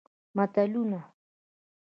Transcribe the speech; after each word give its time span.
متلونه 0.37 0.99